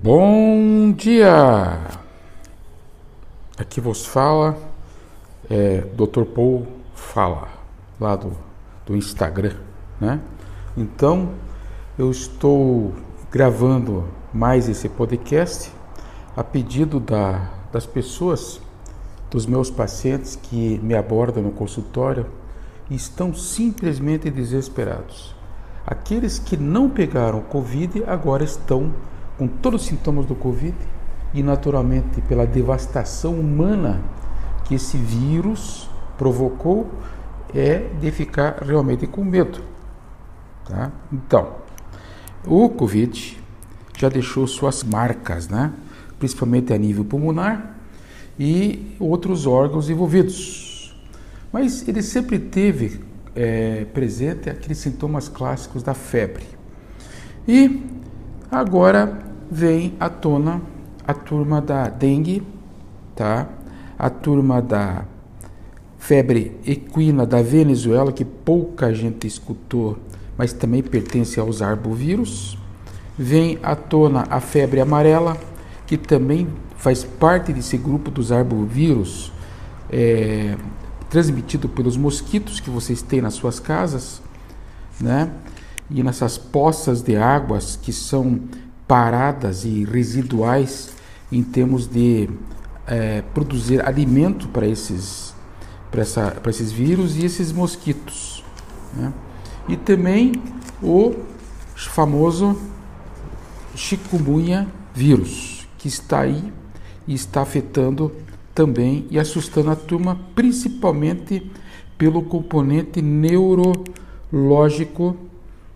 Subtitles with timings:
[0.00, 1.76] Bom dia!
[3.58, 4.56] Aqui vos fala
[5.50, 6.22] é Dr.
[6.22, 7.48] Paul Fala,
[7.98, 8.30] lá do,
[8.86, 9.56] do Instagram,
[10.00, 10.20] né?
[10.76, 11.30] Então,
[11.98, 12.94] eu estou
[13.28, 15.72] gravando mais esse podcast
[16.36, 18.60] a pedido da, das pessoas,
[19.28, 22.24] dos meus pacientes que me abordam no consultório
[22.88, 25.34] e estão simplesmente desesperados.
[25.84, 28.92] Aqueles que não pegaram Covid agora estão
[29.38, 30.74] com todos os sintomas do Covid
[31.32, 34.02] e, naturalmente, pela devastação humana
[34.64, 35.88] que esse vírus
[36.18, 36.90] provocou,
[37.54, 39.60] é de ficar realmente com medo.
[40.66, 40.90] Tá?
[41.12, 41.54] Então,
[42.44, 43.38] o Covid
[43.96, 45.72] já deixou suas marcas, né?
[46.18, 47.76] principalmente a nível pulmonar
[48.38, 50.94] e outros órgãos envolvidos.
[51.52, 53.00] Mas ele sempre teve
[53.34, 56.44] é, presente aqueles sintomas clássicos da febre.
[57.46, 57.82] E
[58.50, 60.60] agora vem à tona
[61.06, 62.42] a turma da dengue,
[63.16, 63.48] tá?
[63.98, 65.04] A turma da
[65.98, 69.98] febre equina da Venezuela, que pouca gente escutou,
[70.36, 72.58] mas também pertence aos arbovírus.
[73.18, 75.36] Vem à tona a febre amarela,
[75.86, 79.32] que também faz parte desse grupo dos arbovírus,
[79.90, 80.56] é,
[81.10, 84.22] transmitido pelos mosquitos que vocês têm nas suas casas,
[85.00, 85.30] né?
[85.90, 88.40] E nessas poças de águas que são
[88.88, 90.90] paradas e residuais
[91.30, 92.30] em termos de
[92.86, 95.34] é, produzir alimento para esses,
[95.92, 98.42] essa, esses vírus e esses mosquitos.
[98.94, 99.12] Né?
[99.68, 100.32] E também
[100.82, 101.14] o
[101.76, 102.58] famoso
[103.74, 106.50] chikungunya vírus, que está aí
[107.06, 108.10] e está afetando
[108.54, 111.52] também e assustando a turma, principalmente
[111.98, 115.14] pelo componente neurológico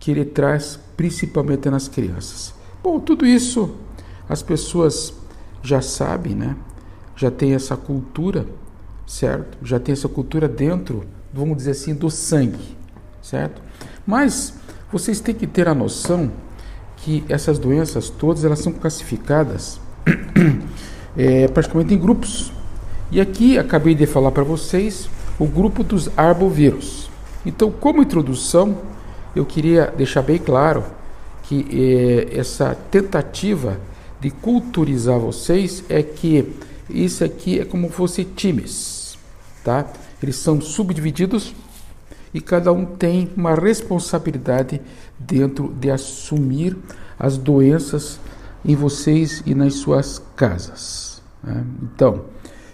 [0.00, 2.61] que ele traz principalmente nas crianças.
[2.82, 3.76] Bom, tudo isso
[4.28, 5.14] as pessoas
[5.62, 6.56] já sabem, né?
[7.14, 8.44] Já tem essa cultura,
[9.06, 9.56] certo?
[9.62, 12.76] Já tem essa cultura dentro, vamos dizer assim, do sangue,
[13.22, 13.62] certo?
[14.04, 14.54] Mas
[14.90, 16.32] vocês têm que ter a noção
[16.96, 19.80] que essas doenças todas elas são classificadas
[21.16, 22.52] é, praticamente em grupos.
[23.12, 25.08] E aqui acabei de falar para vocês
[25.38, 27.08] o grupo dos arbovírus.
[27.46, 28.76] Então, como introdução,
[29.36, 30.84] eu queria deixar bem claro
[31.52, 33.78] que eh, essa tentativa
[34.18, 36.50] de culturizar vocês é que
[36.88, 39.18] isso aqui é como fosse times,
[39.62, 39.86] tá?
[40.22, 41.54] Eles são subdivididos
[42.32, 44.80] e cada um tem uma responsabilidade
[45.18, 46.74] dentro de assumir
[47.18, 48.18] as doenças
[48.64, 51.20] em vocês e nas suas casas.
[51.42, 51.64] Né?
[51.82, 52.24] Então,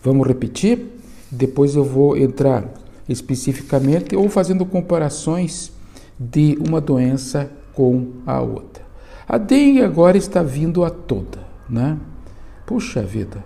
[0.00, 0.86] vamos repetir.
[1.28, 2.68] Depois eu vou entrar
[3.08, 5.72] especificamente ou fazendo comparações
[6.18, 8.82] de uma doença com a outra.
[9.28, 11.38] A dengue agora está vindo a toda,
[11.68, 11.96] né?
[12.66, 13.44] Puxa vida,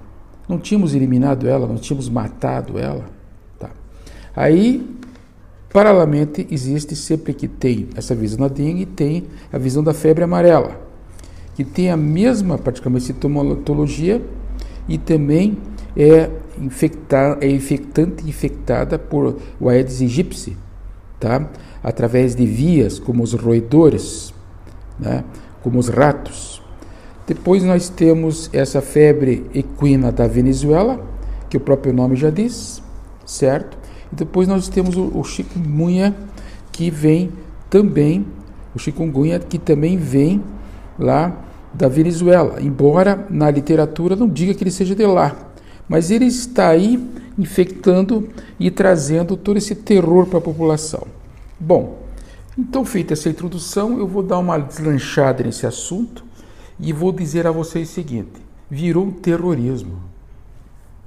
[0.49, 3.05] não tínhamos eliminado ela, não tínhamos matado ela.
[3.59, 3.71] Tá.
[4.34, 4.87] Aí,
[5.73, 10.81] paralelamente, existe sempre que tem essa visão da dengue, tem a visão da febre amarela,
[11.55, 14.23] que tem a mesma praticamente sintomatologia
[14.89, 15.59] e também
[15.97, 20.57] é, infectar, é infectante infectada por o Aedes aegypti,
[21.25, 21.49] tá?
[21.83, 24.35] através de vias como os roedores,
[25.01, 25.25] né?
[25.62, 26.62] como os ratos.
[27.27, 31.03] Depois nós temos essa febre equina da Venezuela,
[31.49, 32.83] que o próprio nome já diz,
[33.25, 33.79] certo?
[34.13, 36.15] E depois nós temos o, o chikungunya,
[36.71, 37.31] que vem
[37.71, 38.27] também,
[38.75, 40.45] o chikungunya que também vem
[40.99, 41.34] lá
[41.73, 45.34] da Venezuela, embora na literatura não diga que ele seja de lá,
[45.89, 47.03] mas ele está aí
[47.39, 48.29] infectando
[48.61, 51.14] e trazendo todo esse terror para a população.
[51.67, 51.97] Bom,
[52.59, 56.23] então feita essa introdução, eu vou dar uma deslanchada nesse assunto
[56.79, 59.99] e vou dizer a vocês o seguinte: virou um terrorismo.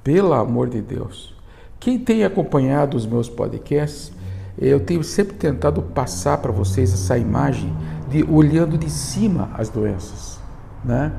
[0.02, 1.32] Pelo amor de Deus.
[1.78, 4.10] Quem tem acompanhado os meus podcasts,
[4.58, 7.72] eu tenho sempre tentado passar para vocês essa imagem
[8.10, 10.40] de olhando de cima as doenças,
[10.84, 11.12] né?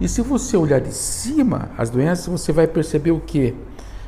[0.00, 3.54] E se você olhar de cima as doenças, você vai perceber o quê?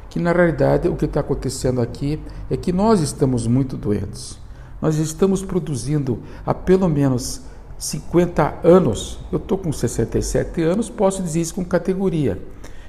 [0.08, 2.19] Que na realidade o que está acontecendo aqui
[2.49, 4.47] é que nós estamos muito doentes.
[4.80, 7.42] Nós estamos produzindo há pelo menos
[7.78, 12.40] 50 anos, eu estou com 67 anos, posso dizer isso com categoria,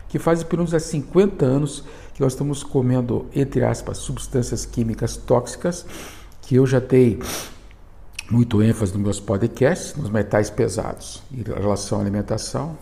[0.08, 1.84] que faz pelo menos há 50 anos
[2.14, 5.86] que nós estamos comendo, entre aspas, substâncias químicas tóxicas,
[6.42, 7.20] que eu já dei
[8.30, 12.78] muito ênfase nos meus podcasts, nos metais pesados em relação à alimentação.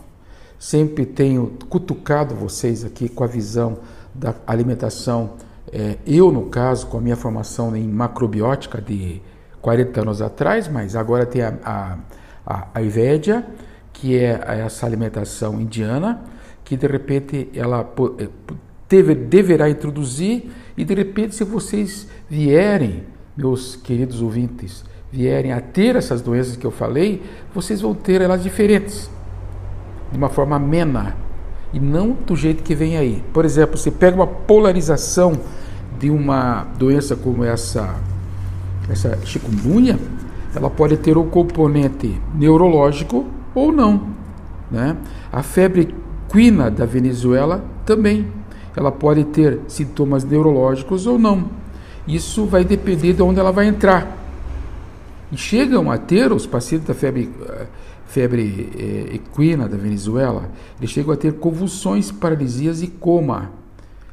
[0.58, 3.78] Sempre tenho cutucado vocês aqui com a visão
[4.14, 5.34] da alimentação
[5.72, 9.20] é, eu, no caso, com a minha formação em macrobiótica de
[9.60, 11.54] 40 anos atrás, mas agora tem a,
[12.46, 12.80] a, a,
[13.92, 16.22] que é essa alimentação indiana,
[16.64, 17.86] que de repente ela
[18.88, 23.04] deve, deverá introduzir, e de repente, se vocês vierem,
[23.36, 27.22] meus queridos ouvintes, vierem a ter essas doenças que eu falei,
[27.54, 29.10] vocês vão ter elas diferentes,
[30.12, 31.16] de uma forma amena,
[31.72, 33.22] e não do jeito que vem aí.
[33.32, 35.38] Por exemplo, você pega uma polarização
[35.98, 37.94] de uma doença como essa,
[38.88, 39.98] essa chikungunya,
[40.54, 44.08] ela pode ter um componente neurológico ou não.
[44.70, 44.96] Né?
[45.32, 45.94] A febre
[46.30, 48.26] quina da Venezuela também.
[48.76, 51.46] Ela pode ter sintomas neurológicos ou não.
[52.06, 54.16] Isso vai depender de onde ela vai entrar.
[55.30, 57.66] E chegam a ter os pacientes da febre, eh,
[58.08, 63.52] febre eh, equina da Venezuela, eles chegam a ter convulsões, paralisias e coma.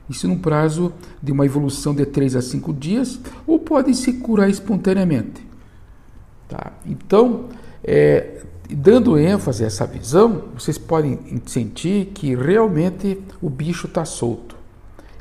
[0.09, 0.93] Isso num prazo
[1.23, 5.43] de uma evolução de 3 a 5 dias, ou podem se curar espontaneamente.
[6.47, 6.73] Tá?
[6.85, 7.45] Então,
[7.83, 14.55] é, dando ênfase a essa visão, vocês podem sentir que realmente o bicho está solto.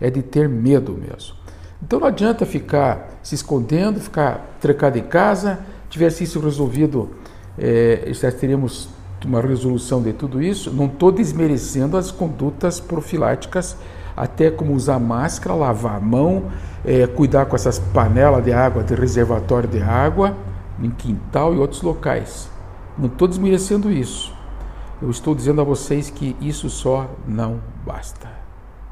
[0.00, 1.36] É de ter medo mesmo.
[1.82, 5.60] Então não adianta ficar se escondendo, ficar trancado em casa.
[5.88, 7.10] Tivesse isso resolvido,
[7.58, 8.88] é, já teríamos
[9.24, 10.70] uma resolução de tudo isso.
[10.70, 13.76] Não estou desmerecendo as condutas profiláticas,
[14.16, 16.44] até como usar máscara, lavar a mão,
[16.84, 20.36] é, cuidar com essas panelas de água, de reservatório de água,
[20.80, 22.48] em quintal e outros locais.
[22.96, 24.32] Não estou desmerecendo isso.
[25.02, 28.28] Eu estou dizendo a vocês que isso só não basta.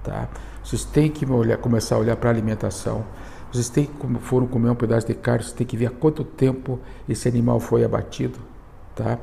[0.02, 0.28] Tá?
[0.62, 3.04] Vocês têm que olhar, começar a olhar para a alimentação.
[3.52, 6.24] Vocês têm como foram comer um pedaço de carne, vocês têm que ver há quanto
[6.24, 8.38] tempo esse animal foi abatido.
[8.94, 9.18] Tá?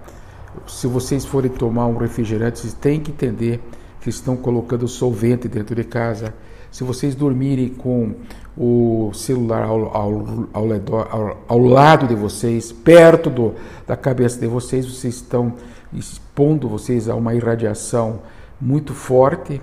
[0.67, 3.61] Se vocês forem tomar um refrigerante, vocês têm que entender
[4.01, 6.33] que estão colocando solvente dentro de casa.
[6.71, 8.13] Se vocês dormirem com
[8.57, 13.55] o celular ao, ao, ao, redor, ao, ao lado de vocês, perto do,
[13.87, 15.53] da cabeça de vocês, vocês estão
[15.93, 18.19] expondo vocês a uma irradiação
[18.61, 19.61] muito forte,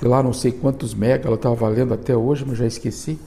[0.00, 3.18] de lá não sei quantos mega, ela estava valendo até hoje, mas já esqueci.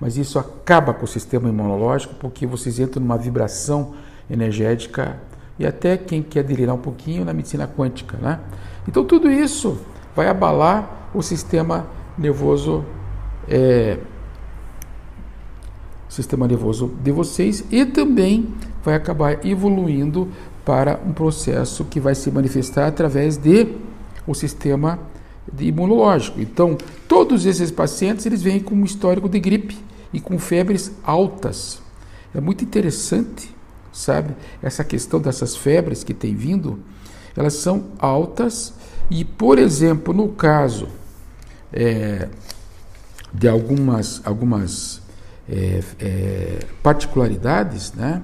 [0.00, 3.94] Mas isso acaba com o sistema imunológico, porque vocês entram numa vibração
[4.30, 5.18] energética
[5.58, 8.40] e até quem quer delirar um pouquinho na medicina quântica, né?
[8.86, 9.80] Então tudo isso
[10.14, 12.84] vai abalar o sistema nervoso
[13.48, 13.98] é,
[16.08, 20.28] sistema nervoso de vocês e também vai acabar evoluindo
[20.64, 23.76] para um processo que vai se manifestar através de
[24.26, 24.98] o sistema
[25.58, 26.40] imunológico.
[26.40, 26.76] Então,
[27.06, 29.78] todos esses pacientes eles vêm com um histórico de gripe
[30.12, 31.80] e com febres altas.
[32.34, 33.54] É muito interessante,
[33.92, 36.78] sabe, essa questão dessas febres que tem vindo,
[37.36, 38.74] elas são altas
[39.10, 40.88] e, por exemplo, no caso
[41.72, 42.28] é,
[43.32, 45.00] de algumas, algumas
[45.48, 48.22] é, é, particularidades, né?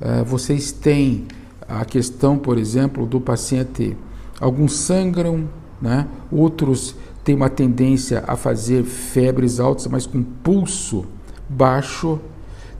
[0.00, 1.28] Uh, vocês têm
[1.68, 3.96] a questão, por exemplo, do paciente,
[4.40, 5.48] alguns sangram,
[5.80, 6.08] né?
[6.30, 11.06] outros têm uma tendência a fazer febres altas, mas com pulso
[11.48, 12.18] baixo.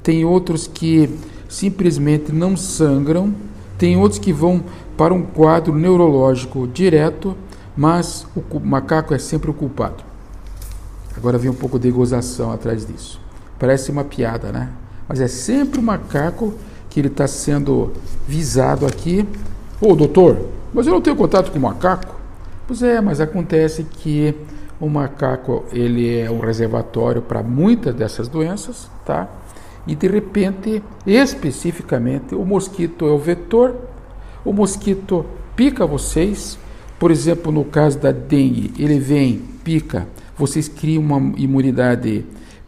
[0.02, 1.08] Tem outros que
[1.52, 3.34] simplesmente não sangram,
[3.76, 4.64] tem outros que vão
[4.96, 7.36] para um quadro neurológico direto,
[7.76, 10.02] mas o macaco é sempre o culpado.
[11.14, 13.20] Agora vem um pouco de gozação atrás disso.
[13.58, 14.70] Parece uma piada, né?
[15.06, 16.54] Mas é sempre o macaco
[16.88, 17.92] que ele está sendo
[18.26, 19.26] visado aqui.
[19.80, 22.16] Ô, doutor, mas eu não tenho contato com o macaco?
[22.66, 24.34] Pois é, mas acontece que
[24.80, 29.28] o macaco ele é um reservatório para muitas dessas doenças, tá?
[29.86, 33.76] E de repente, especificamente, o mosquito é o vetor.
[34.44, 36.58] O mosquito pica vocês.
[36.98, 42.24] Por exemplo, no caso da dengue, ele vem, pica, vocês criam uma imunidade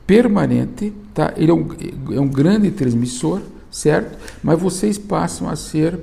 [0.07, 1.33] permanente, tá?
[1.37, 1.69] Ele é um,
[2.13, 3.41] é um grande transmissor,
[3.71, 4.19] certo?
[4.43, 5.99] Mas vocês passam a ser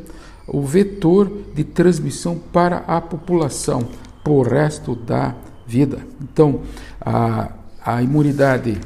[0.47, 3.87] o vetor de transmissão para a população
[4.23, 5.35] por resto da
[5.67, 5.99] vida.
[6.21, 6.61] Então,
[6.99, 7.51] a,
[7.83, 8.77] a imunidade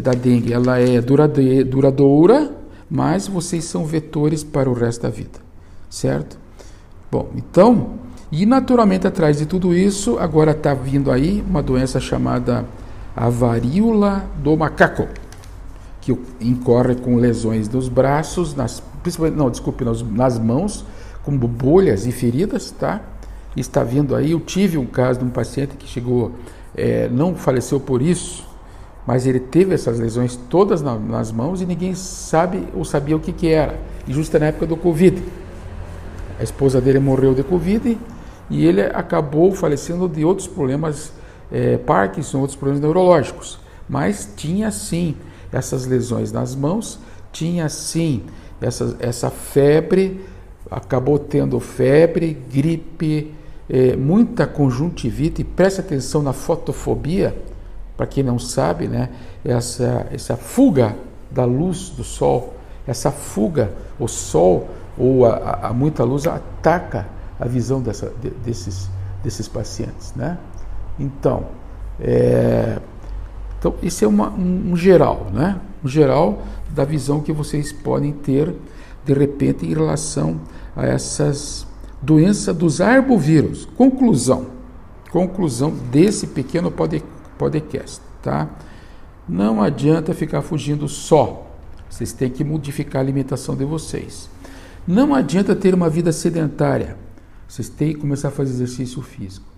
[0.00, 2.50] da dengue ela é duradoura,
[2.90, 5.38] mas vocês são vetores para o resto da vida,
[5.88, 6.38] certo?
[7.10, 7.90] Bom, então,
[8.30, 12.64] e naturalmente atrás de tudo isso, agora está vindo aí uma doença chamada
[13.14, 15.06] a varíola do macaco,
[16.00, 20.84] que incorre com lesões nos braços, nas, principalmente, não, desculpe, nas, nas mãos,
[21.22, 23.00] como bolhas e feridas, tá?
[23.56, 26.32] Está vindo aí, eu tive um caso de um paciente que chegou,
[26.76, 28.44] é, não faleceu por isso,
[29.06, 33.20] mas ele teve essas lesões todas na, nas mãos e ninguém sabe ou sabia o
[33.20, 33.78] que, que era.
[34.06, 35.22] E justo na época do Covid.
[36.38, 37.98] A esposa dele morreu de Covid
[38.50, 41.12] e ele acabou falecendo de outros problemas
[41.52, 43.58] é, Parkinson, outros problemas neurológicos.
[43.88, 45.16] Mas tinha sim
[45.52, 46.98] essas lesões nas mãos,
[47.30, 48.22] tinha sim
[48.60, 50.20] essa, essa febre
[50.70, 53.32] acabou tendo febre, gripe,
[53.68, 55.44] é, muita conjuntivite.
[55.44, 57.36] Preste atenção na fotofobia,
[57.96, 59.10] para quem não sabe, né?
[59.44, 60.96] Essa, essa fuga
[61.30, 62.54] da luz do sol,
[62.86, 67.06] essa fuga, o sol ou a, a muita luz ataca
[67.38, 68.88] a visão dessa, de, desses,
[69.22, 70.38] desses pacientes, né?
[70.98, 71.44] Então,
[72.00, 72.78] é,
[73.58, 75.60] então isso é uma, um, um geral, né?
[75.84, 78.54] Um geral da visão que vocês podem ter
[79.04, 80.40] de repente em relação
[80.74, 81.66] a essas
[82.00, 83.66] doenças dos arbovírus.
[83.76, 84.46] Conclusão,
[85.10, 87.13] conclusão desse pequeno podcast,
[88.22, 88.48] tá?
[89.28, 91.50] Não adianta ficar fugindo só.
[91.88, 94.28] Vocês têm que modificar a alimentação de vocês.
[94.86, 96.96] Não adianta ter uma vida sedentária.
[97.48, 99.54] Vocês têm que começar a fazer exercício físico.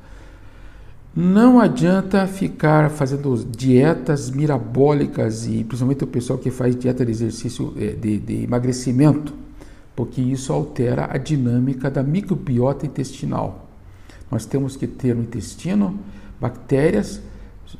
[1.14, 7.73] Não adianta ficar fazendo dietas mirabólicas e principalmente o pessoal que faz dieta de exercício
[7.78, 9.33] eh, de, de emagrecimento,
[9.95, 13.66] porque isso altera a dinâmica da microbiota intestinal.
[14.30, 15.99] Nós temos que ter no intestino
[16.38, 17.23] bactérias,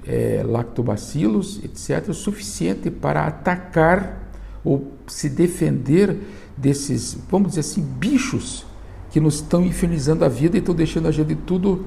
[0.07, 4.31] é, lactobacilos, etc., o suficiente para atacar
[4.65, 6.19] ou se defender
[6.57, 8.67] desses, vamos dizer assim, bichos
[9.11, 11.85] que nos estão infernizando a vida e estão deixando a gente tudo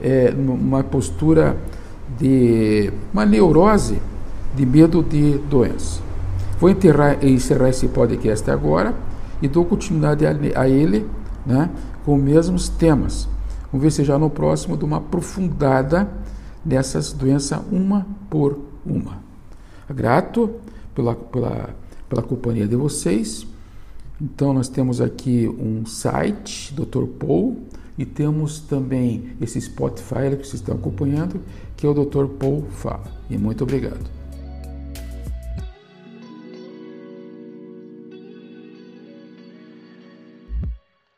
[0.00, 1.56] é, uma postura
[2.18, 4.00] de uma neurose
[4.54, 6.00] de medo de doença.
[6.58, 8.94] Vou enterrar, encerrar esse podcast agora
[9.40, 11.06] e dou continuidade a, a ele
[11.46, 11.70] né,
[12.04, 13.28] com os mesmos temas.
[13.72, 16.08] Vamos ver se já no próximo de uma aprofundada
[16.64, 19.22] nessas doenças uma por uma.
[19.88, 20.50] Grato
[20.94, 21.74] pela, pela,
[22.08, 23.46] pela companhia de vocês.
[24.20, 27.04] Então, nós temos aqui um site, Dr.
[27.18, 27.56] Paul,
[27.96, 31.40] e temos também esse Spotify que vocês estão acompanhando,
[31.76, 32.26] que é o Dr.
[32.26, 33.10] Paul Fala.
[33.28, 34.19] E muito obrigado.